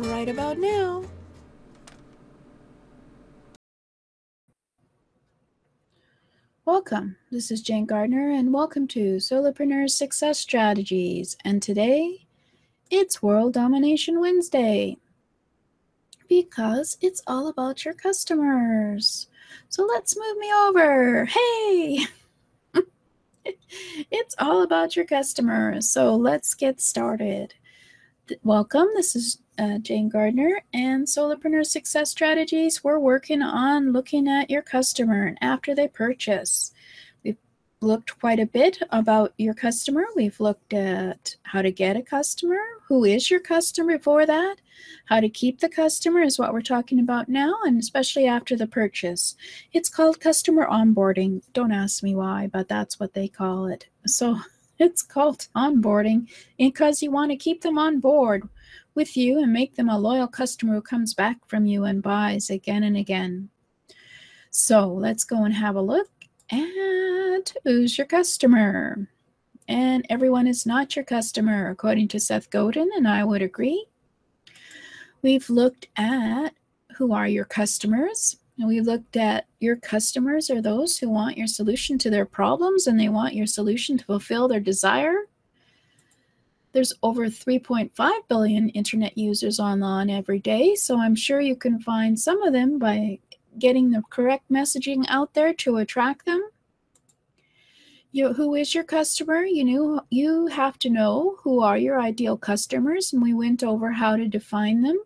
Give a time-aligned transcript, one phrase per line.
[0.00, 1.04] right about now.
[6.64, 7.16] Welcome.
[7.30, 11.36] This is Jane Gardner, and welcome to Solopreneur Success Strategies.
[11.44, 12.26] And today,
[12.90, 14.98] it's World Domination Wednesday
[16.28, 19.28] because it's all about your customers.
[19.68, 21.24] So let's move me over.
[21.24, 22.06] Hey!
[24.10, 25.90] it's all about your customers.
[25.90, 27.54] So let's get started.
[28.42, 28.88] Welcome.
[28.94, 32.84] This is uh, Jane Gardner and Solopreneur Success Strategies.
[32.84, 36.72] We're working on looking at your customer and after they purchase.
[37.24, 37.38] We've
[37.80, 40.04] looked quite a bit about your customer.
[40.14, 44.56] We've looked at how to get a customer, who is your customer before that,
[45.06, 48.66] how to keep the customer is what we're talking about now, and especially after the
[48.66, 49.36] purchase.
[49.72, 51.42] It's called customer onboarding.
[51.52, 53.86] Don't ask me why, but that's what they call it.
[54.06, 54.38] So
[54.78, 58.48] it's called onboarding because you want to keep them on board
[58.94, 62.50] with you and make them a loyal customer who comes back from you and buys
[62.50, 63.48] again and again.
[64.50, 66.10] So let's go and have a look
[66.50, 69.08] at who's your customer.
[69.68, 73.86] And everyone is not your customer, according to Seth Godin, and I would agree.
[75.20, 76.50] We've looked at
[76.96, 81.46] who are your customers, and we looked at your customers are those who want your
[81.46, 85.26] solution to their problems and they want your solution to fulfill their desire.
[86.72, 92.18] There's over 3.5 billion internet users online every day, so I'm sure you can find
[92.18, 93.20] some of them by
[93.58, 96.42] getting the correct messaging out there to attract them.
[98.10, 99.44] You, who is your customer?
[99.44, 103.92] You know, you have to know who are your ideal customers, and we went over
[103.92, 104.98] how to define them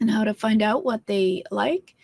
[0.00, 1.94] and how to find out what they like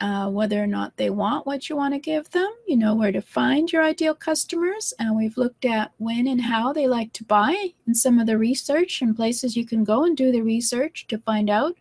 [0.00, 2.50] uh, whether or not they want what you want to give them.
[2.66, 4.94] You know where to find your ideal customers.
[4.98, 8.38] And we've looked at when and how they like to buy and some of the
[8.38, 11.76] research and places you can go and do the research to find out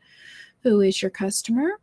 [0.63, 1.79] who is your customer.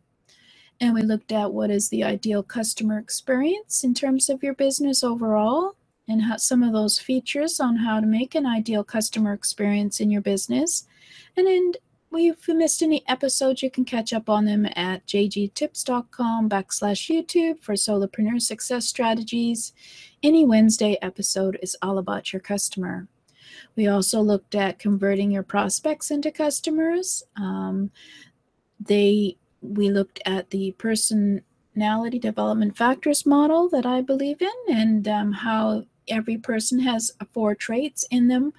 [0.79, 5.03] And we looked at what is the ideal customer experience in terms of your business
[5.03, 5.75] overall
[6.07, 10.11] and how, some of those features on how to make an ideal customer experience in
[10.11, 10.85] your business.
[11.37, 11.73] And then
[12.15, 17.59] if you missed any episodes, you can catch up on them at jgtips.com backslash YouTube
[17.61, 19.73] for solopreneur success strategies.
[20.21, 23.07] Any Wednesday episode is all about your customer.
[23.75, 27.23] We also looked at converting your prospects into customers.
[27.35, 27.91] Um,
[28.79, 35.31] they we looked at the personality development factors model that I believe in and um,
[35.31, 38.53] how every person has four traits in them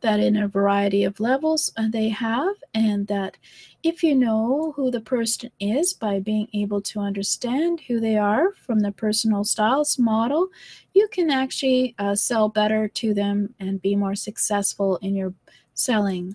[0.00, 3.36] that in a variety of levels uh, they have and that
[3.82, 8.52] if you know who the person is by being able to understand who they are
[8.54, 10.48] from the personal styles model
[10.94, 15.32] you can actually uh, sell better to them and be more successful in your
[15.74, 16.34] selling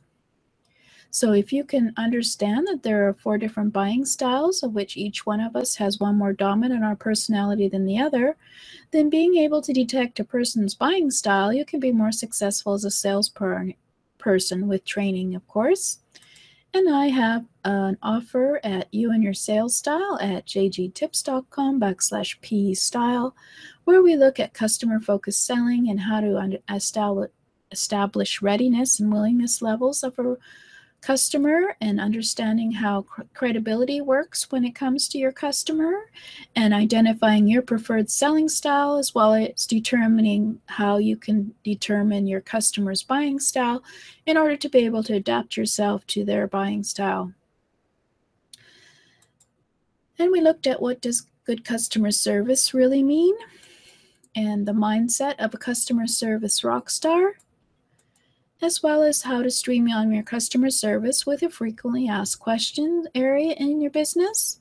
[1.13, 5.27] so if you can understand that there are four different buying styles, of which each
[5.27, 8.35] one of us has one more dominant in our personality than the other,
[8.89, 12.83] then being able to detect a person's buying style, you can be more successful as
[12.83, 13.75] a salesperson
[14.17, 15.99] person with training, of course.
[16.73, 22.73] And I have an offer at you and your sales style at jgtips.com backslash p
[22.73, 23.35] style,
[23.83, 27.29] where we look at customer focused selling and how to
[27.71, 30.37] establish readiness and willingness levels of a
[31.03, 36.09] customer and understanding how cr- credibility works when it comes to your customer
[36.55, 42.39] and identifying your preferred selling style as well as determining how you can determine your
[42.39, 43.83] customer's buying style
[44.25, 47.33] in order to be able to adapt yourself to their buying style.
[50.17, 53.35] And we looked at what does good customer service really mean
[54.35, 57.35] and the mindset of a customer service rock star
[58.63, 63.53] as well as how to streamline your customer service with a frequently asked questions area
[63.57, 64.59] in your business.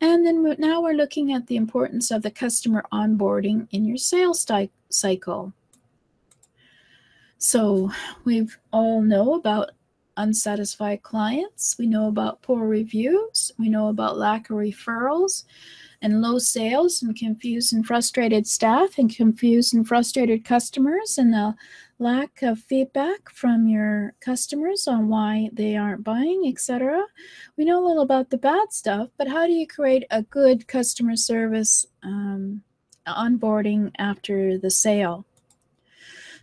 [0.00, 4.46] And then now we're looking at the importance of the customer onboarding in your sales
[4.88, 5.52] cycle.
[7.38, 7.90] So
[8.24, 9.72] we've all know about
[10.16, 11.76] unsatisfied clients.
[11.78, 13.50] We know about poor reviews.
[13.58, 15.44] We know about lack of referrals
[16.02, 21.54] and low sales and confused and frustrated staff and confused and frustrated customers and the
[21.98, 27.04] lack of feedback from your customers on why they aren't buying, etc.
[27.56, 30.68] We know a little about the bad stuff, but how do you create a good
[30.68, 32.62] customer service um,
[33.06, 35.24] onboarding after the sale?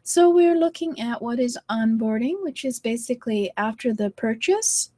[0.06, 4.90] So we're looking at what is onboarding, which is basically after the purchase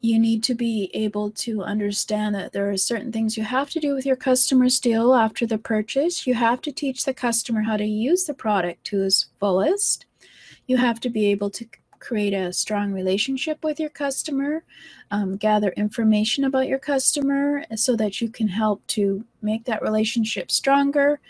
[0.00, 3.80] you need to be able to understand that there are certain things you have to
[3.80, 6.26] do with your customer still after the purchase.
[6.26, 10.06] You have to teach the customer how to use the product to its fullest.
[10.66, 11.66] You have to be able to
[11.98, 14.62] create a strong relationship with your customer,
[15.10, 20.50] um, gather information about your customer so that you can help to make that relationship
[20.50, 21.20] stronger,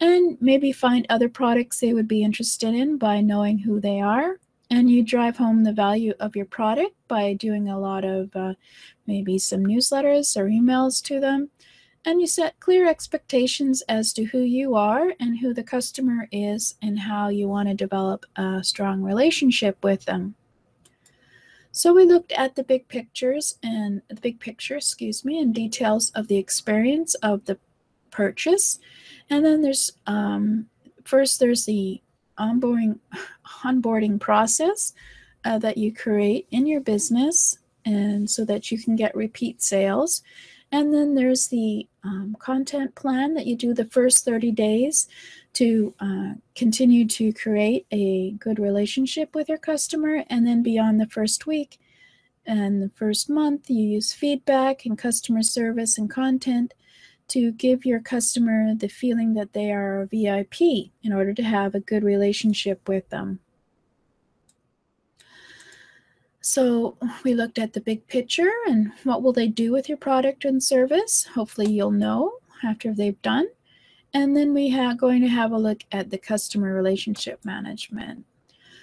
[0.00, 4.38] and maybe find other products they would be interested in by knowing who they are
[4.70, 8.54] and you drive home the value of your product by doing a lot of uh,
[9.06, 11.50] maybe some newsletters or emails to them.
[12.04, 16.76] And you set clear expectations as to who you are and who the customer is
[16.80, 20.34] and how you want to develop a strong relationship with them.
[21.72, 26.10] So we looked at the big pictures and the big picture, excuse me, and details
[26.14, 27.58] of the experience of the
[28.10, 28.80] purchase.
[29.28, 30.66] And then there's um,
[31.04, 32.00] first there's the
[32.40, 32.98] onboarding
[33.64, 34.92] onboarding process
[35.44, 40.22] uh, that you create in your business and so that you can get repeat sales.
[40.72, 45.08] And then there's the um, content plan that you do the first 30 days
[45.54, 50.24] to uh, continue to create a good relationship with your customer.
[50.28, 51.80] And then beyond the first week
[52.46, 56.74] and the first month you use feedback and customer service and content
[57.30, 60.60] to give your customer the feeling that they are a VIP
[61.02, 63.40] in order to have a good relationship with them.
[66.42, 70.44] So we looked at the big picture and what will they do with your product
[70.44, 71.24] and service.
[71.34, 72.32] Hopefully you'll know
[72.64, 73.46] after they've done.
[74.12, 78.24] And then we are going to have a look at the customer relationship management.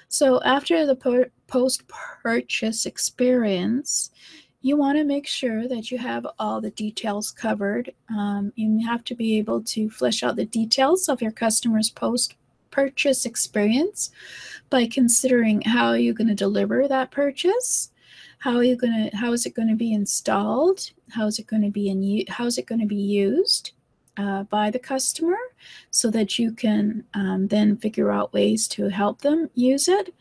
[0.07, 4.11] So after the post-purchase experience,
[4.62, 7.94] you want to make sure that you have all the details covered.
[8.09, 12.36] Um, you have to be able to flesh out the details of your customer's post
[12.71, 14.12] purchase experience
[14.69, 17.92] by considering how you're going to deliver that purchase
[18.39, 21.48] how are you going to how is it going to be installed how is it
[21.48, 23.71] going to be in how is it going to be used
[24.18, 25.38] uh, by the customer
[25.92, 30.13] so that you can um, then figure out ways to help them use it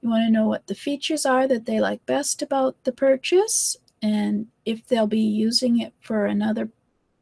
[0.00, 3.76] you want to know what the features are that they like best about the purchase
[4.04, 6.68] and if they'll be using it for another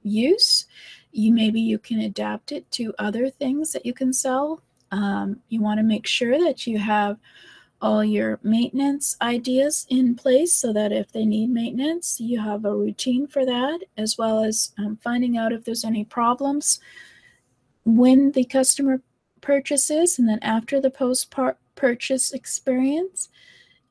[0.03, 0.67] use
[1.13, 4.63] you maybe you can adapt it to other things that you can sell.
[4.91, 7.19] Um, you want to make sure that you have
[7.81, 12.75] all your maintenance ideas in place so that if they need maintenance you have a
[12.75, 16.79] routine for that as well as um, finding out if there's any problems
[17.85, 19.03] when the customer
[19.41, 21.35] purchases and then after the post
[21.75, 23.29] purchase experience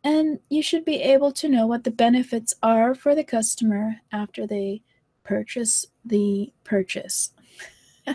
[0.04, 4.48] and you should be able to know what the benefits are for the customer after
[4.48, 4.82] they
[5.24, 7.34] purchase the purchase.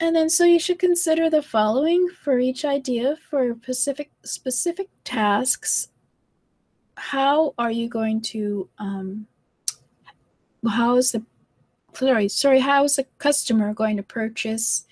[0.00, 5.88] and then so you should consider the following for each idea for specific specific tasks.
[6.96, 9.26] How are you going to um,
[10.68, 11.22] how is the
[11.94, 14.86] sorry sorry how is the customer going to purchase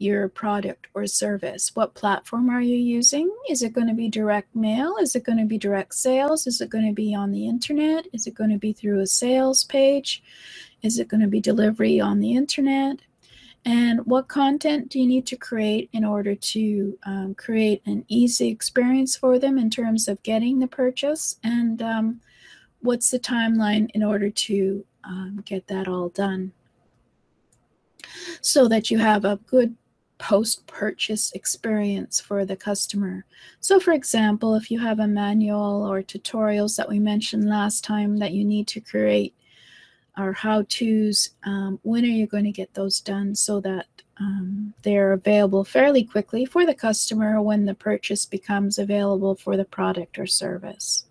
[0.00, 1.72] your product or service.
[1.74, 3.30] What platform are you using?
[3.50, 4.96] Is it going to be direct mail?
[4.98, 6.46] Is it going to be direct sales?
[6.46, 8.06] Is it going to be on the internet?
[8.14, 10.22] Is it going to be through a sales page?
[10.82, 13.00] Is it going to be delivery on the internet?
[13.66, 18.48] And what content do you need to create in order to um, create an easy
[18.48, 21.36] experience for them in terms of getting the purchase?
[21.44, 22.20] And um,
[22.80, 26.52] what's the timeline in order to um, get that all done?
[28.40, 29.76] So that you have a good
[30.20, 33.24] post-purchase experience for the customer.
[33.60, 38.18] So for example, if you have a manual or tutorials that we mentioned last time
[38.18, 39.34] that you need to create
[40.18, 43.86] or how-tos, um, when are you going to get those done so that
[44.18, 49.64] um, they're available fairly quickly for the customer when the purchase becomes available for the
[49.64, 51.06] product or service.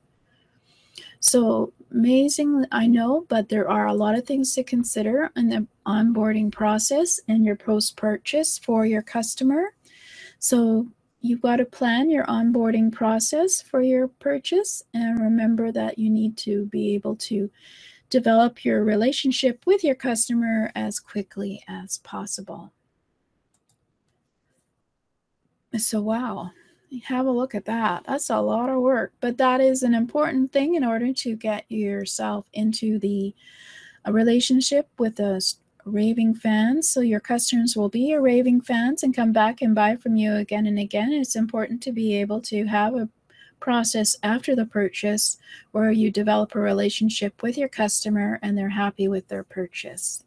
[1.19, 5.67] So amazing, I know, but there are a lot of things to consider in the
[5.85, 9.73] onboarding process and your post purchase for your customer.
[10.39, 10.87] So
[11.21, 16.37] you've got to plan your onboarding process for your purchase and remember that you need
[16.37, 17.49] to be able to
[18.09, 22.71] develop your relationship with your customer as quickly as possible.
[25.77, 26.51] So, wow,
[27.05, 28.03] have a look at that.
[28.07, 31.69] That's a lot of work, but that is an important thing in order to get
[31.71, 33.33] yourself into the
[34.07, 35.41] uh, relationship with a
[35.85, 36.89] raving fans.
[36.89, 40.35] So your customers will be your raving fans and come back and buy from you
[40.35, 41.11] again and again.
[41.11, 43.09] It's important to be able to have a
[43.59, 45.37] process after the purchase
[45.71, 50.23] where you develop a relationship with your customer and they're happy with their purchase.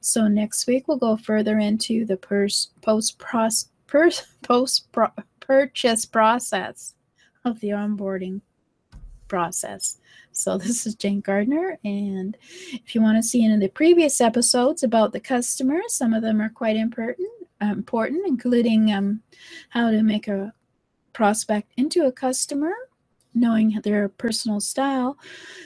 [0.00, 3.18] So next week we'll go further into the post post
[5.50, 6.94] purchase process
[7.44, 8.40] of the onboarding
[9.26, 9.98] process.
[10.30, 12.36] So this is Jane Gardner, and
[12.72, 16.22] if you want to see any of the previous episodes about the customer, some of
[16.22, 17.28] them are quite important,
[17.60, 19.22] uh, important, including um,
[19.70, 20.54] how to make a
[21.12, 22.72] prospect into a customer,
[23.34, 25.18] knowing their personal style,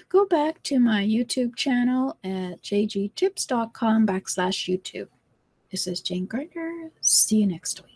[0.08, 5.08] go back to my YouTube channel at jgtips.com backslash YouTube.
[5.70, 6.90] This is Jane Gardner.
[7.02, 7.93] See you next week.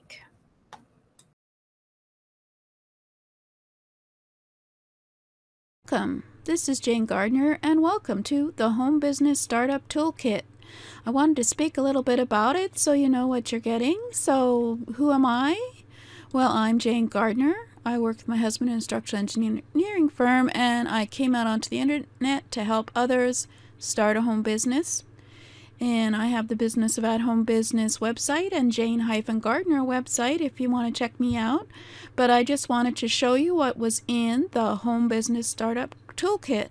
[5.90, 6.24] Welcome.
[6.44, 10.42] This is Jane Gardner, and welcome to the Home Business Startup Toolkit.
[11.06, 13.98] I wanted to speak a little bit about it so you know what you're getting.
[14.12, 15.58] So, who am I?
[16.30, 17.54] Well, I'm Jane Gardner.
[17.86, 21.70] I work with my husband in a structural engineering firm, and I came out onto
[21.70, 25.04] the internet to help others start a home business.
[25.80, 30.40] And I have the Business of At Home Business website and Jane Hyphen Gardner website
[30.40, 31.68] if you want to check me out.
[32.16, 36.68] But I just wanted to show you what was in the Home Business Startup Toolkit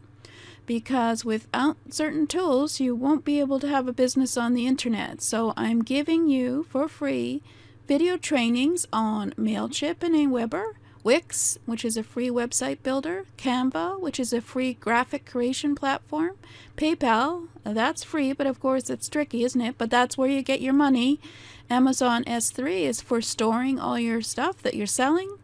[0.65, 5.21] because without certain tools, you won't be able to have a business on the internet.
[5.21, 7.41] So I'm giving you for free
[7.87, 10.73] video trainings on MailChimp and Aweber,
[11.07, 16.35] Wix, which is a free website builder, Canva, which is a free graphic creation platform,
[16.75, 19.77] PayPal, that's free, but of course it's tricky, isn't it?
[19.77, 21.21] But that's where you get your money.
[21.69, 25.37] Amazon S3 is for storing all your stuff that you're selling.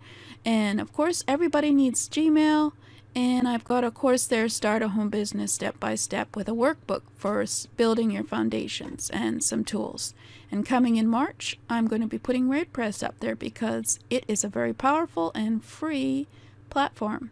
[0.43, 2.73] And of course, everybody needs Gmail.
[3.15, 6.53] And I've got a course there, Start a Home Business Step by Step, with a
[6.53, 7.45] workbook for
[7.77, 10.15] building your foundations and some tools.
[10.51, 14.43] And coming in March, I'm going to be putting WordPress up there because it is
[14.43, 16.25] a very powerful and free
[16.71, 17.29] platform.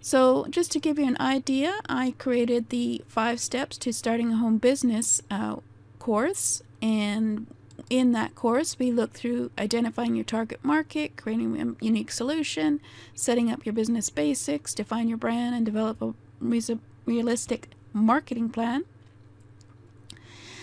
[0.00, 4.36] So, just to give you an idea, I created the five steps to starting a
[4.36, 5.56] home business uh,
[5.98, 7.46] course, and
[7.90, 12.80] in that course, we look through identifying your target market, creating a unique solution,
[13.14, 16.14] setting up your business basics, define your brand, and develop a
[17.06, 18.84] realistic marketing plan.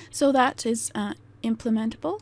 [0.10, 1.13] So that is uh,
[1.44, 2.22] implementable.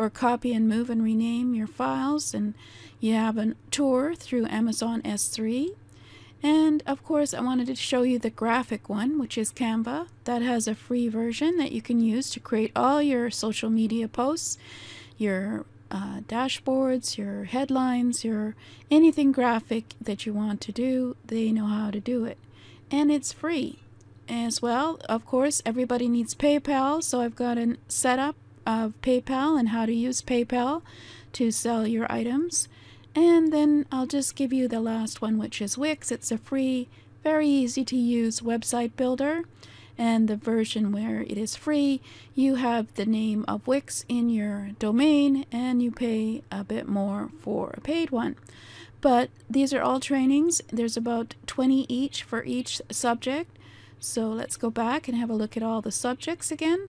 [0.00, 2.54] or copy and move and rename your files and
[3.00, 5.76] you have a tour through Amazon S3.
[6.42, 10.08] And of course, I wanted to show you the graphic one, which is Canva.
[10.24, 14.08] That has a free version that you can use to create all your social media
[14.08, 14.56] posts,
[15.18, 18.54] your uh, dashboards, your headlines, your
[18.90, 21.14] anything graphic that you want to do.
[21.26, 22.38] They know how to do it.
[22.90, 23.80] And it's free
[24.30, 24.98] as well.
[25.10, 29.92] Of course, everybody needs PayPal, so I've got a setup of PayPal and how to
[29.92, 30.82] use PayPal
[31.32, 32.68] to sell your items.
[33.14, 36.12] And then I'll just give you the last one, which is Wix.
[36.12, 36.88] It's a free,
[37.22, 39.42] very easy to use website builder.
[39.98, 42.00] And the version where it is free,
[42.34, 47.30] you have the name of Wix in your domain and you pay a bit more
[47.42, 48.36] for a paid one.
[49.00, 50.62] But these are all trainings.
[50.72, 53.58] There's about 20 each for each subject.
[53.98, 56.88] So let's go back and have a look at all the subjects again.